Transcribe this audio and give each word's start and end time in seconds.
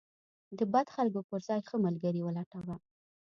د 0.57 0.59
بد 0.73 0.87
خلکو 0.95 1.19
پر 1.29 1.39
ځای 1.47 1.59
ښه 1.67 1.75
ملګري 1.85 2.21
ولټوه. 2.23 2.75